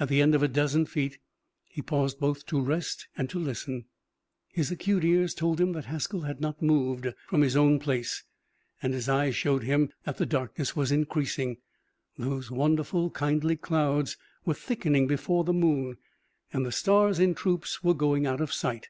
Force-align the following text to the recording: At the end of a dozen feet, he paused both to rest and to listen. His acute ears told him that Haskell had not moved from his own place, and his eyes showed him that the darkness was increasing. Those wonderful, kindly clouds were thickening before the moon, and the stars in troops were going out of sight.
At 0.00 0.08
the 0.08 0.20
end 0.20 0.34
of 0.34 0.42
a 0.42 0.48
dozen 0.48 0.86
feet, 0.86 1.20
he 1.70 1.82
paused 1.82 2.18
both 2.18 2.46
to 2.46 2.60
rest 2.60 3.06
and 3.16 3.30
to 3.30 3.38
listen. 3.38 3.84
His 4.48 4.72
acute 4.72 5.04
ears 5.04 5.34
told 5.34 5.60
him 5.60 5.70
that 5.74 5.84
Haskell 5.84 6.22
had 6.22 6.40
not 6.40 6.60
moved 6.60 7.06
from 7.28 7.42
his 7.42 7.54
own 7.54 7.78
place, 7.78 8.24
and 8.82 8.92
his 8.92 9.08
eyes 9.08 9.36
showed 9.36 9.62
him 9.62 9.90
that 10.02 10.16
the 10.16 10.26
darkness 10.26 10.74
was 10.74 10.90
increasing. 10.90 11.58
Those 12.18 12.50
wonderful, 12.50 13.10
kindly 13.10 13.54
clouds 13.56 14.16
were 14.44 14.54
thickening 14.54 15.06
before 15.06 15.44
the 15.44 15.52
moon, 15.52 15.96
and 16.52 16.66
the 16.66 16.72
stars 16.72 17.20
in 17.20 17.32
troops 17.32 17.84
were 17.84 17.94
going 17.94 18.26
out 18.26 18.40
of 18.40 18.52
sight. 18.52 18.88